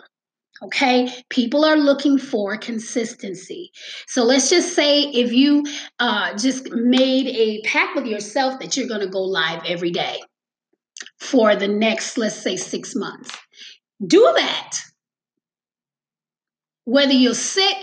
Okay, 0.62 1.12
people 1.28 1.64
are 1.64 1.76
looking 1.76 2.18
for 2.18 2.56
consistency. 2.56 3.72
So 4.06 4.22
let's 4.22 4.48
just 4.48 4.74
say 4.74 5.02
if 5.02 5.32
you 5.32 5.64
uh, 5.98 6.36
just 6.36 6.70
made 6.70 7.26
a 7.28 7.62
pact 7.66 7.96
with 7.96 8.06
yourself 8.06 8.60
that 8.60 8.76
you're 8.76 8.86
going 8.86 9.00
to 9.00 9.08
go 9.08 9.22
live 9.22 9.62
every 9.66 9.90
day 9.90 10.20
for 11.18 11.56
the 11.56 11.66
next, 11.66 12.16
let's 12.16 12.36
say, 12.36 12.56
six 12.56 12.94
months, 12.94 13.36
do 14.06 14.20
that. 14.36 14.76
Whether 16.84 17.12
you're 17.12 17.34
sick 17.34 17.82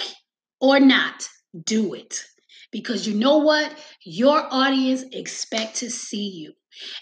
or 0.62 0.80
not, 0.80 1.28
do 1.66 1.94
it 1.94 2.24
because 2.72 3.08
you 3.08 3.16
know 3.16 3.38
what? 3.38 3.78
Your 4.04 4.48
audience 4.52 5.04
expect 5.12 5.78
to 5.78 5.90
see 5.90 6.30
you. 6.30 6.54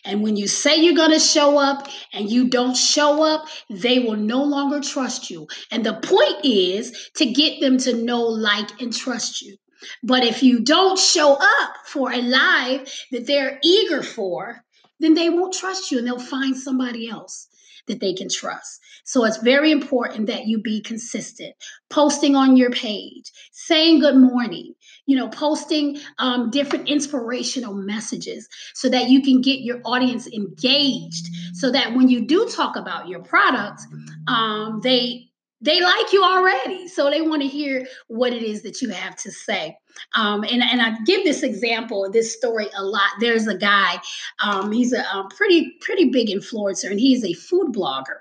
And 0.05 0.23
when 0.23 0.35
you 0.35 0.47
say 0.47 0.77
you're 0.77 0.95
going 0.95 1.11
to 1.11 1.19
show 1.19 1.57
up 1.57 1.87
and 2.13 2.31
you 2.31 2.49
don't 2.49 2.75
show 2.75 3.23
up, 3.23 3.47
they 3.69 3.99
will 3.99 4.15
no 4.15 4.43
longer 4.43 4.79
trust 4.79 5.29
you. 5.29 5.47
And 5.71 5.85
the 5.85 5.95
point 5.95 6.43
is 6.43 7.09
to 7.15 7.25
get 7.25 7.59
them 7.59 7.77
to 7.79 7.93
know, 7.93 8.21
like, 8.21 8.81
and 8.81 8.93
trust 8.93 9.41
you. 9.41 9.57
But 10.01 10.23
if 10.23 10.41
you 10.41 10.61
don't 10.61 10.97
show 10.97 11.33
up 11.33 11.73
for 11.85 12.11
a 12.11 12.21
live 12.21 12.91
that 13.11 13.27
they're 13.27 13.59
eager 13.63 14.01
for, 14.01 14.63
then 14.99 15.13
they 15.13 15.29
won't 15.29 15.53
trust 15.53 15.91
you 15.91 15.99
and 15.99 16.07
they'll 16.07 16.17
find 16.17 16.57
somebody 16.57 17.07
else 17.07 17.47
that 17.87 17.99
they 17.99 18.13
can 18.13 18.29
trust. 18.29 18.81
So 19.03 19.23
it's 19.25 19.37
very 19.37 19.71
important 19.71 20.27
that 20.27 20.47
you 20.47 20.61
be 20.61 20.81
consistent, 20.81 21.55
posting 21.89 22.35
on 22.35 22.57
your 22.57 22.69
page, 22.69 23.31
saying 23.51 23.99
good 23.99 24.17
morning, 24.17 24.73
you 25.05 25.15
know, 25.15 25.29
posting 25.29 25.97
um, 26.19 26.49
different 26.51 26.89
inspirational 26.89 27.73
messages 27.73 28.47
so 28.73 28.89
that 28.89 29.09
you 29.09 29.21
can 29.21 29.41
get 29.41 29.61
your 29.61 29.79
audience 29.85 30.27
engaged. 30.27 31.27
So 31.53 31.71
that 31.71 31.95
when 31.95 32.09
you 32.09 32.25
do 32.25 32.47
talk 32.47 32.75
about 32.75 33.07
your 33.07 33.23
product, 33.23 33.81
um, 34.27 34.81
they 34.83 35.26
they 35.61 35.81
like 35.81 36.13
you 36.13 36.23
already 36.23 36.87
so 36.87 37.09
they 37.09 37.21
want 37.21 37.41
to 37.41 37.47
hear 37.47 37.87
what 38.07 38.33
it 38.33 38.43
is 38.43 38.61
that 38.63 38.81
you 38.81 38.89
have 38.89 39.15
to 39.15 39.31
say. 39.31 39.75
Um, 40.15 40.43
and, 40.43 40.61
and 40.61 40.81
i 40.81 40.95
give 41.05 41.23
this 41.23 41.41
example 41.41 42.09
this 42.11 42.35
story 42.35 42.67
a 42.75 42.83
lot. 42.83 43.09
There's 43.19 43.47
a 43.47 43.57
guy 43.57 43.99
um, 44.43 44.71
he's 44.71 44.93
a, 44.93 45.01
a 45.01 45.27
pretty 45.35 45.75
pretty 45.81 46.09
big 46.09 46.27
influencer 46.27 46.91
and 46.91 46.99
he's 46.99 47.23
a 47.23 47.33
food 47.33 47.73
blogger. 47.73 48.19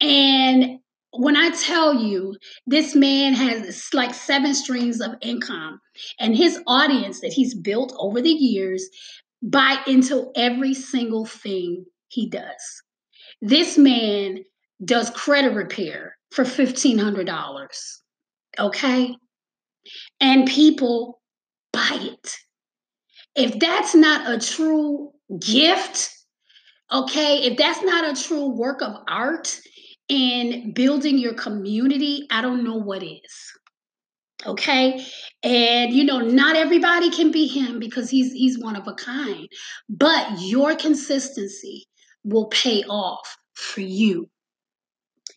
And 0.00 0.78
when 1.12 1.36
I 1.36 1.50
tell 1.50 1.94
you 1.94 2.36
this 2.66 2.94
man 2.94 3.34
has 3.34 3.90
like 3.92 4.14
seven 4.14 4.54
streams 4.54 5.00
of 5.00 5.16
income, 5.20 5.80
and 6.18 6.36
his 6.36 6.60
audience 6.66 7.20
that 7.20 7.32
he's 7.32 7.54
built 7.54 7.92
over 7.98 8.22
the 8.22 8.30
years 8.30 8.88
buy 9.42 9.78
into 9.86 10.30
every 10.36 10.74
single 10.74 11.24
thing 11.24 11.84
he 12.08 12.28
does. 12.28 12.82
This 13.40 13.78
man 13.78 14.44
does 14.84 15.10
credit 15.10 15.54
repair 15.54 16.16
for 16.30 16.44
$1,500. 16.44 17.68
Okay? 18.58 19.16
And 20.20 20.46
people 20.46 21.20
buy 21.72 21.98
it. 22.00 22.36
If 23.36 23.58
that's 23.58 23.94
not 23.94 24.30
a 24.30 24.38
true 24.38 25.12
gift, 25.40 26.10
okay, 26.92 27.44
if 27.44 27.56
that's 27.56 27.82
not 27.82 28.04
a 28.04 28.20
true 28.20 28.48
work 28.48 28.82
of 28.82 28.96
art, 29.08 29.60
in 30.10 30.72
building 30.74 31.18
your 31.18 31.34
community, 31.34 32.26
I 32.30 32.42
don't 32.42 32.64
know 32.64 32.76
what 32.76 33.02
is. 33.02 33.52
Okay? 34.44 35.04
And 35.42 35.92
you 35.92 36.04
know, 36.04 36.18
not 36.18 36.56
everybody 36.56 37.10
can 37.10 37.30
be 37.30 37.46
him 37.46 37.78
because 37.78 38.10
he's 38.10 38.32
he's 38.32 38.58
one 38.58 38.76
of 38.76 38.86
a 38.88 38.94
kind. 38.94 39.48
But 39.88 40.40
your 40.40 40.74
consistency 40.74 41.86
will 42.24 42.48
pay 42.48 42.82
off 42.84 43.36
for 43.54 43.82
you. 43.82 44.28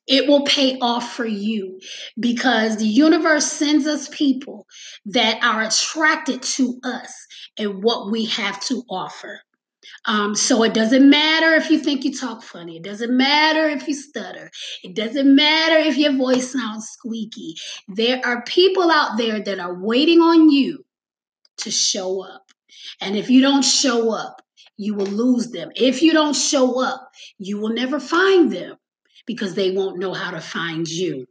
It 0.07 0.27
will 0.27 0.43
pay 0.43 0.77
off 0.79 1.13
for 1.13 1.25
you 1.25 1.79
because 2.19 2.77
the 2.77 2.85
universe 2.85 3.51
sends 3.51 3.87
us 3.87 4.09
people 4.09 4.67
that 5.05 5.41
are 5.43 5.61
attracted 5.61 6.41
to 6.41 6.79
us 6.83 7.13
and 7.57 7.83
what 7.83 8.11
we 8.11 8.25
have 8.25 8.59
to 8.65 8.83
offer. 8.89 9.39
Um, 10.05 10.35
so 10.35 10.63
it 10.63 10.73
doesn't 10.73 11.09
matter 11.09 11.55
if 11.55 11.69
you 11.69 11.79
think 11.79 12.03
you 12.03 12.13
talk 12.13 12.43
funny. 12.43 12.77
It 12.77 12.83
doesn't 12.83 13.15
matter 13.15 13.69
if 13.69 13.87
you 13.87 13.93
stutter. 13.93 14.49
It 14.83 14.95
doesn't 14.95 15.33
matter 15.35 15.77
if 15.77 15.97
your 15.97 16.13
voice 16.13 16.51
sounds 16.51 16.87
squeaky. 16.87 17.55
There 17.87 18.21
are 18.25 18.43
people 18.43 18.91
out 18.91 19.17
there 19.17 19.41
that 19.41 19.59
are 19.59 19.81
waiting 19.81 20.19
on 20.19 20.49
you 20.49 20.85
to 21.59 21.71
show 21.71 22.23
up. 22.23 22.43
And 22.99 23.15
if 23.15 23.29
you 23.29 23.41
don't 23.41 23.63
show 23.63 24.13
up, 24.13 24.41
you 24.75 24.95
will 24.95 25.05
lose 25.05 25.51
them. 25.51 25.69
If 25.75 26.01
you 26.01 26.13
don't 26.13 26.35
show 26.35 26.81
up, 26.81 27.09
you 27.37 27.59
will 27.59 27.73
never 27.73 27.99
find 27.99 28.51
them 28.51 28.75
because 29.25 29.55
they 29.55 29.71
won't 29.71 29.99
know 29.99 30.13
how 30.13 30.31
to 30.31 30.41
find 30.41 30.87
you. 30.87 31.25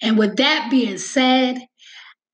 And 0.00 0.18
with 0.18 0.36
that 0.36 0.68
being 0.70 0.98
said, 0.98 1.58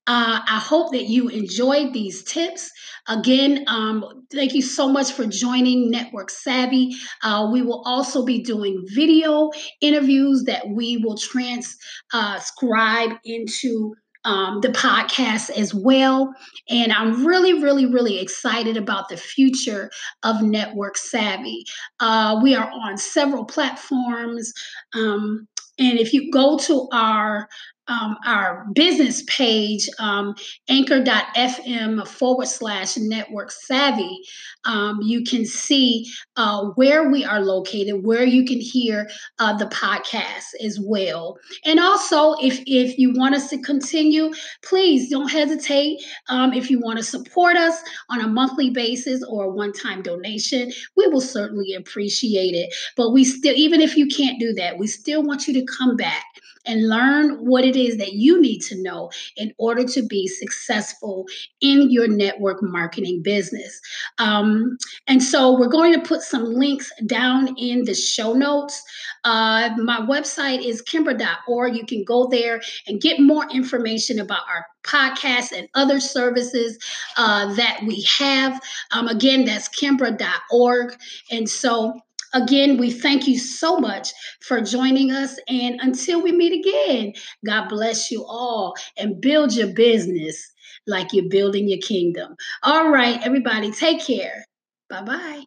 uh, 0.07 0.41
I 0.47 0.57
hope 0.57 0.91
that 0.93 1.03
you 1.03 1.27
enjoyed 1.29 1.93
these 1.93 2.23
tips. 2.23 2.71
Again, 3.07 3.63
um, 3.67 4.25
thank 4.31 4.55
you 4.55 4.63
so 4.63 4.89
much 4.89 5.11
for 5.11 5.27
joining 5.27 5.91
Network 5.91 6.31
Savvy. 6.31 6.95
Uh, 7.21 7.49
we 7.53 7.61
will 7.61 7.83
also 7.85 8.25
be 8.25 8.41
doing 8.41 8.83
video 8.87 9.51
interviews 9.81 10.45
that 10.45 10.67
we 10.67 10.97
will 10.97 11.15
transcribe 11.15 13.11
into 13.23 13.93
um, 14.25 14.59
the 14.61 14.69
podcast 14.69 15.49
as 15.51 15.73
well. 15.73 16.33
And 16.69 16.91
I'm 16.91 17.25
really, 17.25 17.53
really, 17.53 17.85
really 17.85 18.19
excited 18.19 18.77
about 18.77 19.09
the 19.09 19.17
future 19.17 19.89
of 20.23 20.41
Network 20.41 20.97
Savvy. 20.97 21.65
Uh, 21.99 22.39
we 22.41 22.55
are 22.55 22.69
on 22.71 22.97
several 22.97 23.45
platforms. 23.45 24.53
Um, 24.93 25.47
and 25.79 25.97
if 25.97 26.13
you 26.13 26.31
go 26.31 26.57
to 26.59 26.87
our 26.91 27.47
um, 27.89 28.15
our 28.25 28.65
business 28.73 29.23
page, 29.23 29.89
um, 29.99 30.35
anchor.fm 30.69 32.07
forward 32.07 32.47
slash 32.47 32.97
network 32.97 33.51
savvy, 33.51 34.21
um, 34.65 34.99
you 35.01 35.23
can 35.23 35.45
see 35.45 36.07
uh, 36.37 36.65
where 36.75 37.09
we 37.09 37.25
are 37.25 37.41
located, 37.41 38.05
where 38.05 38.23
you 38.23 38.45
can 38.45 38.59
hear 38.59 39.09
uh, 39.39 39.57
the 39.57 39.65
podcast 39.65 40.53
as 40.63 40.79
well. 40.79 41.37
And 41.65 41.79
also, 41.79 42.33
if, 42.41 42.61
if 42.65 42.97
you 42.97 43.13
want 43.13 43.35
us 43.35 43.49
to 43.49 43.57
continue, 43.57 44.31
please 44.63 45.09
don't 45.09 45.29
hesitate. 45.29 46.01
Um, 46.29 46.53
if 46.53 46.69
you 46.69 46.79
want 46.79 46.97
to 46.97 47.03
support 47.03 47.55
us 47.55 47.81
on 48.09 48.21
a 48.21 48.27
monthly 48.27 48.69
basis 48.69 49.23
or 49.27 49.45
a 49.45 49.49
one 49.49 49.73
time 49.73 50.01
donation, 50.01 50.71
we 50.95 51.07
will 51.07 51.21
certainly 51.21 51.73
appreciate 51.73 52.53
it. 52.53 52.73
But 52.95 53.11
we 53.11 53.23
still, 53.23 53.55
even 53.55 53.81
if 53.81 53.97
you 53.97 54.07
can't 54.07 54.39
do 54.39 54.53
that, 54.53 54.77
we 54.77 54.87
still 54.87 55.23
want 55.23 55.47
you 55.47 55.53
to 55.55 55.65
come 55.65 55.95
back 55.95 56.25
and 56.65 56.87
learn 56.87 57.45
what 57.45 57.65
it 57.65 57.75
is 57.75 57.97
that 57.97 58.13
you 58.13 58.41
need 58.41 58.59
to 58.59 58.81
know 58.81 59.09
in 59.37 59.53
order 59.57 59.83
to 59.83 60.01
be 60.01 60.27
successful 60.27 61.25
in 61.61 61.89
your 61.89 62.07
network 62.07 62.61
marketing 62.61 63.21
business. 63.21 63.79
Um, 64.17 64.77
and 65.07 65.23
so 65.23 65.57
we're 65.57 65.67
going 65.67 65.93
to 65.93 66.01
put 66.01 66.21
some 66.21 66.45
links 66.45 66.91
down 67.05 67.55
in 67.57 67.85
the 67.85 67.95
show 67.95 68.33
notes. 68.33 68.81
Uh, 69.23 69.69
my 69.77 69.99
website 70.01 70.63
is 70.63 70.81
kimbra.org. 70.81 71.75
You 71.75 71.85
can 71.85 72.03
go 72.03 72.27
there 72.27 72.61
and 72.87 73.01
get 73.01 73.19
more 73.19 73.47
information 73.51 74.19
about 74.19 74.43
our 74.49 74.65
podcast 74.83 75.51
and 75.51 75.67
other 75.75 75.99
services 75.99 76.77
uh, 77.17 77.53
that 77.55 77.81
we 77.85 78.01
have. 78.03 78.59
Um, 78.91 79.07
again, 79.07 79.45
that's 79.45 79.69
kimbra.org. 79.69 80.95
And 81.31 81.49
so 81.49 81.99
Again, 82.33 82.77
we 82.77 82.91
thank 82.91 83.27
you 83.27 83.37
so 83.39 83.77
much 83.77 84.09
for 84.41 84.61
joining 84.61 85.11
us. 85.11 85.39
And 85.47 85.79
until 85.81 86.21
we 86.21 86.31
meet 86.31 86.65
again, 86.65 87.13
God 87.45 87.69
bless 87.69 88.11
you 88.11 88.25
all 88.25 88.75
and 88.97 89.19
build 89.19 89.53
your 89.55 89.73
business 89.73 90.51
like 90.87 91.13
you're 91.13 91.29
building 91.29 91.67
your 91.67 91.79
kingdom. 91.79 92.35
All 92.63 92.89
right, 92.89 93.19
everybody, 93.23 93.71
take 93.71 94.05
care. 94.05 94.45
Bye 94.89 95.03
bye. 95.03 95.43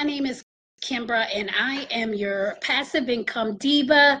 My 0.00 0.04
name 0.04 0.24
is 0.24 0.42
Kimbra, 0.80 1.26
and 1.34 1.50
I 1.58 1.86
am 1.90 2.14
your 2.14 2.56
passive 2.60 3.08
income 3.08 3.56
diva. 3.58 4.20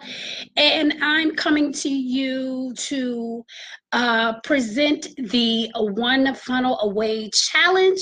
And 0.56 0.94
I'm 1.02 1.34
coming 1.34 1.72
to 1.72 1.88
you 1.88 2.72
to 2.74 3.44
uh, 3.92 4.40
present 4.40 5.08
the 5.16 5.70
One 5.74 6.34
Funnel 6.34 6.78
Away 6.80 7.30
Challenge, 7.30 8.00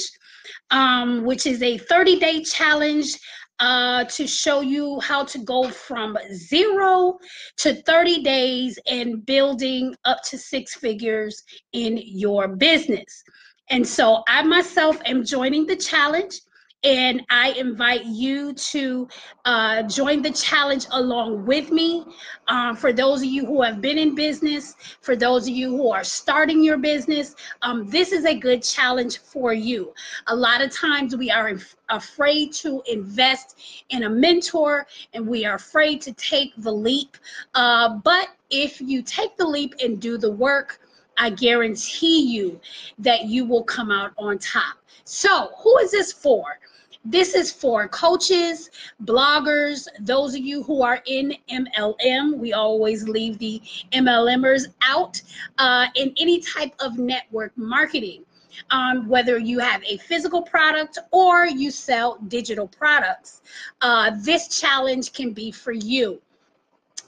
um, 0.71 1.25
which 1.25 1.47
is 1.47 1.63
a 1.63 1.79
30 1.79 2.19
day 2.19 2.43
challenge. 2.43 3.17
Uh, 3.61 4.05
to 4.05 4.25
show 4.25 4.61
you 4.61 5.01
how 5.01 5.25
to 5.25 5.41
go 5.41 5.69
from 5.69 6.17
zero 6.33 7.19
to 7.57 7.75
30 7.83 8.23
days 8.23 8.79
and 8.87 9.27
building 9.27 9.93
up 10.05 10.23
to 10.23 10.39
six 10.39 10.77
figures 10.77 11.43
in 11.73 11.99
your 12.01 12.47
business. 12.47 13.25
And 13.69 13.85
so 13.85 14.23
I 14.29 14.45
myself 14.45 15.01
am 15.07 15.25
joining 15.25 15.67
the 15.67 15.75
challenge. 15.75 16.41
And 16.85 17.23
I 17.29 17.51
invite 17.53 18.05
you 18.05 18.53
to 18.53 19.09
uh, 19.45 19.83
join 19.83 20.23
the 20.23 20.31
challenge 20.31 20.87
along 20.93 21.45
with 21.45 21.73
me. 21.73 22.07
Um, 22.47 22.77
for 22.77 22.93
those 22.93 23.21
of 23.21 23.27
you 23.27 23.45
who 23.45 23.63
have 23.63 23.81
been 23.81 23.99
in 23.99 24.15
business, 24.15 24.77
for 25.01 25.17
those 25.17 25.49
of 25.49 25.55
you 25.55 25.71
who 25.71 25.91
are 25.91 26.05
starting 26.05 26.63
your 26.63 26.79
business, 26.79 27.35
um, 27.63 27.89
this 27.89 28.13
is 28.13 28.25
a 28.25 28.39
good 28.39 28.63
challenge 28.63 29.19
for 29.19 29.53
you. 29.53 29.93
A 30.29 30.37
lot 30.37 30.61
of 30.63 30.71
times 30.71 31.17
we 31.17 31.33
are 31.33 31.59
afraid 31.89 32.53
to 32.55 32.81
invest 32.87 33.59
in 33.91 34.05
a 34.05 34.11
mentor 34.11 34.87
and 35.15 35.27
we 35.27 35.45
are 35.45 35.57
afraid 35.57 36.01
to 36.03 36.13
take 36.13 36.53
the 36.59 36.73
leap. 36.73 37.17
Uh, 37.55 37.97
but 38.05 38.29
if 38.51 38.81
you 38.81 39.03
take 39.03 39.37
the 39.37 39.47
leap 39.47 39.75
and 39.83 40.01
do 40.01 40.17
the 40.17 40.31
work, 40.31 40.81
I 41.19 41.31
guarantee 41.31 42.21
you 42.21 42.61
that 42.99 43.25
you 43.25 43.45
will 43.45 43.65
come 43.65 43.91
out 43.91 44.13
on 44.17 44.39
top. 44.39 44.79
So, 45.05 45.51
who 45.63 45.77
is 45.79 45.91
this 45.91 46.13
for? 46.13 46.59
This 47.05 47.35
is 47.35 47.51
for 47.51 47.89
coaches, 47.89 48.71
bloggers, 49.05 49.89
those 50.01 50.35
of 50.35 50.41
you 50.41 50.63
who 50.63 50.83
are 50.83 51.03
in 51.07 51.35
MLM. 51.51 52.37
We 52.37 52.53
always 52.53 53.09
leave 53.09 53.39
the 53.39 53.63
MLMers 53.93 54.67
out 54.87 55.21
uh, 55.57 55.87
in 55.95 56.13
any 56.19 56.41
type 56.41 56.75
of 56.81 56.99
network 56.99 57.57
marketing. 57.57 58.25
Um, 58.71 59.09
whether 59.09 59.39
you 59.39 59.61
have 59.61 59.83
a 59.85 59.99
physical 59.99 60.43
product 60.43 60.99
or 61.13 61.47
you 61.47 61.71
sell 61.71 62.19
digital 62.29 62.67
products, 62.67 63.41
uh, 63.81 64.11
this 64.19 64.61
challenge 64.61 65.13
can 65.13 65.33
be 65.33 65.53
for 65.53 65.73
you. 65.73 66.21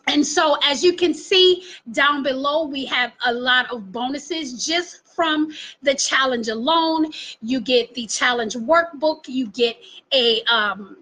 And 0.07 0.27
so, 0.27 0.57
as 0.65 0.83
you 0.83 0.95
can 0.95 1.15
see 1.15 1.65
down 1.93 2.23
below, 2.23 2.67
we 2.67 2.85
have 2.87 3.13
a 3.27 3.33
lot 3.33 3.71
of 3.71 3.93
bonuses 3.93 4.65
just 4.65 5.07
from 5.15 5.53
the 5.83 5.95
challenge 5.95 6.49
alone. 6.49 7.13
You 7.43 7.61
get 7.61 7.95
the 7.95 8.07
challenge 8.07 8.55
workbook, 8.55 9.29
you 9.29 9.49
get 9.49 9.77
a 10.13 10.43
um, 10.45 10.97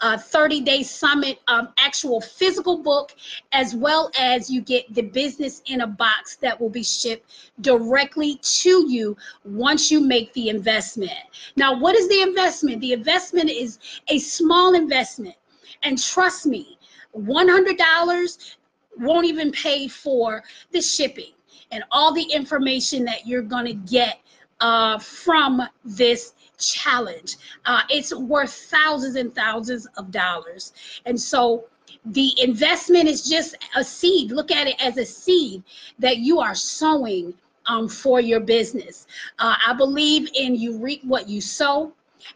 a 0.00 0.18
30 0.18 0.60
day 0.60 0.82
summit 0.82 1.40
um, 1.48 1.68
actual 1.78 2.20
physical 2.20 2.78
book 2.78 3.14
as 3.52 3.74
well 3.74 4.10
as 4.18 4.48
you 4.48 4.60
get 4.60 4.92
the 4.94 5.02
business 5.02 5.62
in 5.66 5.80
a 5.80 5.86
box 5.86 6.36
that 6.36 6.60
will 6.60 6.70
be 6.70 6.84
shipped 6.84 7.50
directly 7.60 8.36
to 8.42 8.88
you 8.88 9.16
once 9.44 9.90
you 9.90 10.00
make 10.00 10.32
the 10.34 10.48
investment. 10.48 11.10
Now 11.56 11.78
what 11.78 11.96
is 11.96 12.08
the 12.08 12.22
investment? 12.22 12.80
The 12.80 12.92
investment 12.92 13.50
is 13.50 13.78
a 14.08 14.18
small 14.18 14.74
investment. 14.74 15.34
And 15.82 16.00
trust 16.00 16.46
me 16.46 16.77
$100 17.16 18.56
won't 18.98 19.26
even 19.26 19.52
pay 19.52 19.88
for 19.88 20.42
the 20.72 20.80
shipping 20.80 21.32
and 21.70 21.84
all 21.90 22.12
the 22.12 22.22
information 22.22 23.04
that 23.04 23.26
you're 23.26 23.42
going 23.42 23.66
to 23.66 23.74
get 23.74 24.20
uh, 24.60 24.98
from 24.98 25.62
this 25.84 26.34
challenge. 26.58 27.36
Uh, 27.64 27.82
it's 27.88 28.14
worth 28.14 28.52
thousands 28.52 29.16
and 29.16 29.34
thousands 29.34 29.86
of 29.96 30.10
dollars. 30.10 30.72
And 31.06 31.20
so 31.20 31.66
the 32.06 32.32
investment 32.40 33.08
is 33.08 33.28
just 33.28 33.56
a 33.76 33.84
seed. 33.84 34.32
Look 34.32 34.50
at 34.50 34.66
it 34.66 34.76
as 34.80 34.96
a 34.96 35.04
seed 35.04 35.62
that 35.98 36.18
you 36.18 36.40
are 36.40 36.54
sowing 36.54 37.34
um, 37.66 37.88
for 37.88 38.20
your 38.20 38.40
business. 38.40 39.06
Uh, 39.38 39.54
I 39.66 39.74
believe 39.74 40.28
in 40.34 40.54
you 40.54 40.78
reap 40.78 41.04
what 41.04 41.28
you 41.28 41.40
sow. 41.40 41.92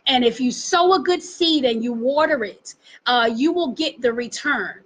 And 0.06 0.24
if 0.24 0.40
you 0.40 0.50
sow 0.50 0.94
a 0.94 1.00
good 1.00 1.22
seed 1.22 1.64
and 1.64 1.82
you 1.82 1.92
water 1.92 2.44
it, 2.44 2.74
uh, 3.06 3.30
you 3.34 3.52
will 3.52 3.72
get 3.72 4.00
the 4.00 4.12
return. 4.12 4.82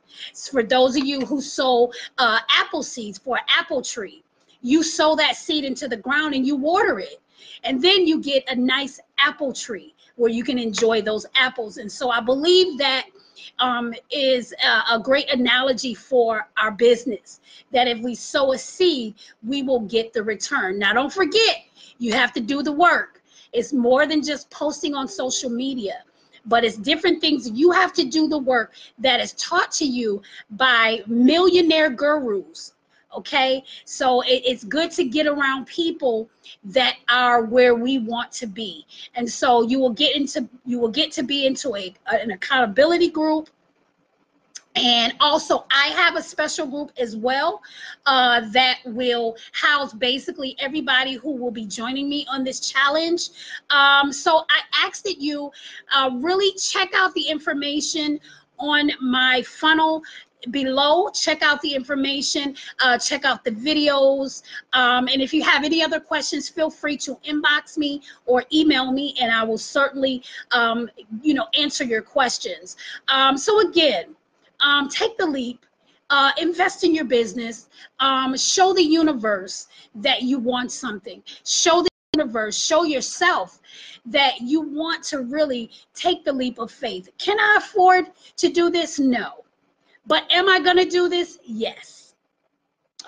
For 0.50 0.62
those 0.62 0.96
of 0.96 1.04
you 1.04 1.20
who 1.20 1.40
sow 1.40 1.92
uh, 2.18 2.38
apple 2.48 2.82
seeds 2.82 3.18
for 3.18 3.36
an 3.36 3.44
apple 3.48 3.82
tree, 3.82 4.22
you 4.62 4.82
sow 4.82 5.14
that 5.16 5.36
seed 5.36 5.64
into 5.64 5.88
the 5.88 5.96
ground 5.96 6.34
and 6.34 6.46
you 6.46 6.56
water 6.56 6.98
it. 6.98 7.20
And 7.64 7.82
then 7.82 8.06
you 8.06 8.20
get 8.20 8.44
a 8.48 8.54
nice 8.54 9.00
apple 9.18 9.52
tree 9.52 9.94
where 10.16 10.30
you 10.30 10.42
can 10.44 10.58
enjoy 10.58 11.02
those 11.02 11.26
apples. 11.34 11.76
And 11.76 11.90
so 11.90 12.10
I 12.10 12.20
believe 12.20 12.78
that 12.78 13.06
um, 13.58 13.94
is 14.10 14.54
a, 14.64 14.94
a, 14.94 15.00
great 15.00 15.30
analogy 15.32 15.94
for 15.94 16.48
our 16.56 16.70
business. 16.70 17.40
That 17.72 17.86
if 17.88 17.98
we 18.00 18.14
sow 18.14 18.52
a 18.52 18.58
seed, 18.58 19.14
we 19.42 19.62
will 19.62 19.80
get 19.80 20.12
the 20.12 20.22
return. 20.22 20.78
Now, 20.78 20.92
don't 20.92 21.12
forget, 21.12 21.64
you 21.98 22.12
have 22.12 22.32
to 22.34 22.40
do 22.40 22.62
the 22.62 22.72
work. 22.72 23.22
It's 23.52 23.72
more 23.72 24.06
than 24.06 24.22
just 24.22 24.50
posting 24.50 24.94
on 24.94 25.08
social 25.08 25.50
media, 25.50 26.04
but 26.44 26.64
it's 26.64 26.76
different 26.76 27.20
things. 27.20 27.50
You 27.50 27.70
have 27.72 27.92
to 27.94 28.04
do 28.04 28.28
the 28.28 28.38
work 28.38 28.74
that 28.98 29.20
is 29.20 29.32
taught 29.34 29.72
to 29.72 29.84
you 29.84 30.22
by 30.50 31.02
millionaire 31.06 31.90
gurus 31.90 32.72
okay 33.16 33.64
so 33.84 34.20
it, 34.22 34.42
it's 34.44 34.64
good 34.64 34.90
to 34.90 35.04
get 35.04 35.26
around 35.26 35.66
people 35.66 36.28
that 36.64 36.96
are 37.08 37.44
where 37.44 37.74
we 37.74 37.98
want 37.98 38.30
to 38.30 38.46
be 38.46 38.86
and 39.14 39.28
so 39.28 39.62
you 39.62 39.78
will 39.78 39.92
get 39.92 40.14
into 40.14 40.46
you 40.64 40.78
will 40.78 40.90
get 40.90 41.10
to 41.10 41.22
be 41.22 41.46
into 41.46 41.74
a 41.76 41.94
an 42.08 42.30
accountability 42.30 43.08
group 43.08 43.48
and 44.76 45.14
also, 45.20 45.64
I 45.70 45.86
have 45.88 46.16
a 46.16 46.22
special 46.22 46.66
group 46.66 46.92
as 46.98 47.16
well 47.16 47.62
uh, 48.04 48.42
that 48.52 48.78
will 48.84 49.36
house 49.52 49.94
basically 49.94 50.54
everybody 50.58 51.14
who 51.14 51.32
will 51.32 51.50
be 51.50 51.64
joining 51.64 52.08
me 52.10 52.26
on 52.30 52.44
this 52.44 52.60
challenge. 52.60 53.30
Um, 53.70 54.12
so 54.12 54.44
I 54.50 54.86
ask 54.86 55.02
that 55.04 55.18
you 55.18 55.50
uh, 55.92 56.10
really 56.16 56.52
check 56.58 56.90
out 56.94 57.14
the 57.14 57.22
information 57.22 58.20
on 58.58 58.90
my 59.00 59.42
funnel 59.42 60.02
below. 60.50 61.08
Check 61.10 61.42
out 61.42 61.60
the 61.62 61.74
information 61.74 62.54
uh, 62.80 62.98
check 62.98 63.24
out 63.24 63.44
the 63.44 63.50
videos. 63.50 64.42
Um, 64.74 65.08
and 65.08 65.22
if 65.22 65.32
you 65.32 65.42
have 65.42 65.64
any 65.64 65.82
other 65.82 65.98
questions 65.98 66.48
feel 66.48 66.70
free 66.70 66.96
to 66.98 67.14
inbox 67.26 67.76
me 67.76 68.02
or 68.26 68.44
email 68.52 68.92
me 68.92 69.14
and 69.20 69.32
i 69.32 69.42
will 69.42 69.58
certainly 69.58 70.22
um, 70.52 70.88
you 71.22 71.34
know 71.34 71.46
answer 71.58 71.82
your 71.84 72.02
questions. 72.02 72.76
Um, 73.08 73.36
so 73.36 73.68
again 73.68 74.14
um, 74.60 74.88
take 74.88 75.16
the 75.18 75.26
leap 75.26 75.64
uh, 76.10 76.30
invest 76.38 76.84
in 76.84 76.94
your 76.94 77.04
business 77.04 77.68
um, 78.00 78.36
show 78.36 78.72
the 78.72 78.82
universe 78.82 79.66
that 79.96 80.22
you 80.22 80.38
want 80.38 80.70
something. 80.70 81.22
Show 81.44 81.82
the 81.82 81.88
universe 82.14 82.58
show 82.58 82.84
yourself 82.84 83.60
that 84.06 84.40
you 84.40 84.60
want 84.60 85.02
to 85.04 85.22
really 85.22 85.70
take 85.94 86.24
the 86.24 86.32
leap 86.32 86.58
of 86.58 86.70
faith. 86.70 87.08
Can 87.18 87.38
i 87.40 87.56
afford 87.58 88.06
to 88.36 88.48
do 88.48 88.70
this? 88.70 88.98
No. 88.98 89.44
But 90.06 90.30
am 90.32 90.48
i 90.48 90.60
going 90.60 90.76
to 90.76 90.88
do 90.88 91.08
this? 91.08 91.38
Yes 91.44 92.05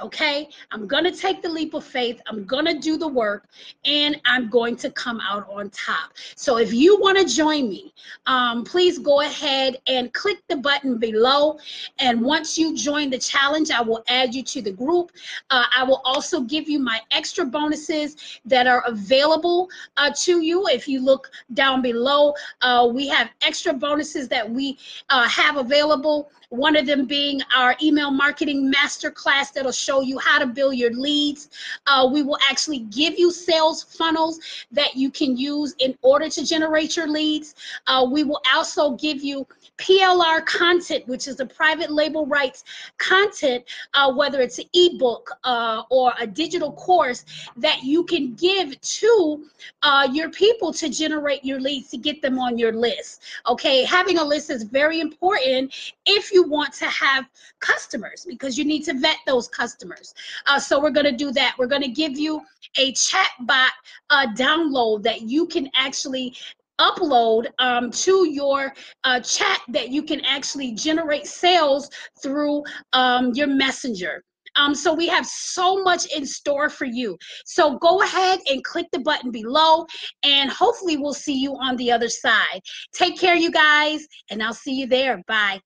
okay? 0.03 0.49
I'm 0.71 0.87
to 1.05 1.13
take 1.13 1.43
the 1.43 1.49
leap 1.49 1.75
of 1.75 1.85
faith. 1.85 2.21
I'm 2.27 2.45
to 2.67 2.79
do 2.79 2.97
the 2.97 3.09
work 3.09 3.49
and 3.85 4.21
i'm 4.25 4.49
going 4.49 4.77
to 4.77 4.91
come 4.91 5.21
out 5.21 5.49
on 5.51 5.71
top. 5.71 6.13
So 6.37 6.59
if 6.59 6.73
you 6.73 6.99
want 7.01 7.19
to 7.19 7.25
join 7.25 7.69
me 7.69 7.95
um, 8.27 8.65
please 8.65 8.99
go 8.99 9.21
ahead 9.21 9.77
and 9.87 10.13
click 10.13 10.39
the 10.49 10.57
button 10.57 10.99
below. 10.99 11.59
And 11.99 12.21
once 12.21 12.59
you 12.59 12.77
join 12.77 13.11
the 13.11 13.19
challenge 13.19 13.71
i 13.71 13.81
will 13.81 14.05
add 14.09 14.35
you 14.35 14.43
to 14.45 14.63
the 14.63 14.73
group. 14.73 15.13
Uh, 15.51 15.65
i 15.77 15.83
will 15.83 16.03
also 16.05 16.41
give 16.41 16.69
you 16.69 16.79
my 16.79 17.01
extra 17.11 17.45
bonuses 17.45 18.41
that 18.45 18.67
are 18.67 18.83
available 18.87 19.69
uh, 19.97 20.11
to 20.25 20.41
you. 20.41 20.67
If 20.69 20.89
you 20.89 21.01
look 21.01 21.31
down 21.55 21.83
below 21.83 22.35
uh, 22.61 22.89
we 22.93 23.09
have 23.09 23.31
extra 23.43 23.73
bonuses 23.73 24.29
that 24.29 24.49
we 24.49 24.79
uh, 25.11 25.29
have 25.29 25.57
available 25.57 26.31
one 26.51 26.77
of 26.77 26.87
them 26.87 27.05
being 27.05 27.41
our 27.55 27.77
email 27.83 28.11
marketing 28.11 28.73
masterclass 28.73 29.53
that'll 29.53 29.73
show 29.73 30.01
you 30.01 30.19
how 30.19 30.39
to 30.39 30.47
build 30.47 30.77
your 30.77 30.93
leads. 30.93 31.51
Uh, 31.87 32.09
we 32.11 32.23
will 32.23 32.39
actually 32.49 32.81
give 32.81 33.19
you 33.19 33.31
sales 33.31 33.83
funnels 33.83 34.41
that 34.73 34.97
you 34.97 35.11
can 35.11 35.37
use 35.37 35.75
in 35.79 35.97
order 36.03 36.29
to 36.29 36.45
generate 36.45 36.97
your 36.97 37.07
leads. 37.07 37.55
Uh, 37.87 38.07
we 38.11 38.25
will 38.25 38.41
also 38.55 38.93
give 38.93 39.23
you 39.23 39.47
PLR 39.79 40.45
content, 40.45 41.07
which 41.07 41.29
is 41.29 41.37
the 41.37 41.47
private 41.47 41.91
label 41.91 42.27
rights 42.27 42.65
content, 42.99 43.65
uh, 43.95 44.13
whether 44.13 44.41
it's 44.41 44.59
an 44.59 44.65
ebook 44.75 45.31
uh, 45.45 45.83
or 45.91 46.13
a 46.19 46.27
digital 46.27 46.73
course 46.73 47.25
that 47.57 47.83
you 47.85 48.05
can 48.05 48.35
give 48.35 48.79
to 48.81 49.45
uh, 49.83 50.09
your 50.13 50.31
people 50.31 50.73
to 50.73 50.89
generate 50.89 51.45
your 51.45 51.61
leads 51.61 51.91
to 51.91 51.97
get 51.97 52.21
them 52.23 52.39
on 52.39 52.59
your 52.59 52.73
list. 52.73 53.23
Okay, 53.47 53.85
having 53.85 54.19
a 54.19 54.25
list 54.25 54.51
is 54.51 54.65
very 54.65 55.01
important 55.01 55.73
if 56.07 56.33
you 56.33 56.38
want 56.43 56.73
to 56.75 56.87
have 56.87 57.27
customers 57.61 58.27
because 58.29 58.59
you 58.59 58.65
need 58.65 58.85
to 58.85 58.95
vet 58.95 59.19
those 59.27 59.49
customers. 59.49 60.15
Uh, 60.47 60.59
so 60.59 60.81
we're 60.81 60.91
going 60.91 61.07
to 61.07 61.13
do 61.13 61.33
that. 61.33 61.55
We're 61.59 61.67
going 61.67 61.83
to 61.83 61.89
give 61.89 62.19
you 62.19 62.43
a 62.77 62.93
chat 62.93 63.31
bot 63.41 63.73
uh, 64.11 64.27
download 64.35 65.03
that 65.05 65.23
you 65.23 65.47
can 65.47 65.69
actually 65.75 66.35
upload 66.81 67.47
um, 67.59 67.91
to 67.91 68.29
your 68.31 68.73
uh, 69.05 69.21
chat 69.21 69.61
that 69.69 69.89
you 69.91 70.03
can 70.03 70.21
actually 70.25 70.73
generate 70.73 71.27
sales 71.27 71.91
through 72.23 72.63
um, 72.93 73.33
your 73.35 73.49
messenger. 73.49 74.23
Um, 74.57 74.75
so 74.75 74.93
we 74.93 75.07
have 75.09 75.27
so 75.27 75.83
much 75.83 76.07
in 76.07 76.27
store 76.27 76.69
for 76.69 76.85
you. 76.85 77.17
So 77.45 77.79
go 77.79 78.03
ahead 78.03 78.41
and 78.51 78.65
click 78.65 78.87
the 78.93 78.99
button 78.99 79.31
below, 79.31 79.87
and 80.23 80.51
hopefully 80.51 80.97
we'll 80.97 81.15
see 81.15 81.39
you 81.39 81.53
on 81.55 81.77
the 81.77 81.93
other 81.93 82.09
side. 82.09 82.61
Take 82.93 83.19
care, 83.19 83.37
you 83.37 83.51
guys, 83.51 84.07
and 84.31 84.43
I'll 84.43 84.55
see 84.55 84.75
you 84.75 84.87
there. 84.87 85.23
Bye. 85.29 85.61